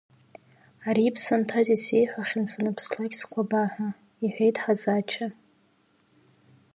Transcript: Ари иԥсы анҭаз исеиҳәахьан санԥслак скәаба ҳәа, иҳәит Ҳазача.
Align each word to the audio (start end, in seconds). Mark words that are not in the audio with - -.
Ари 0.87 1.03
иԥсы 1.09 1.31
анҭаз 1.35 1.67
исеиҳәахьан 1.75 2.45
санԥслак 2.51 3.13
скәаба 3.19 3.61
ҳәа, 3.71 3.89
иҳәит 4.23 4.55
Ҳазача. 4.63 5.27